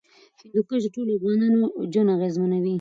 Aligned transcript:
هندوکش 0.41 0.81
د 0.85 0.87
ټولو 0.95 1.11
افغانانو 1.17 1.59
ژوند 1.91 2.13
اغېزمنوي. 2.15 2.69